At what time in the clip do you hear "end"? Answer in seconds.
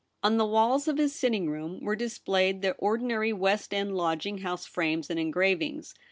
3.71-3.95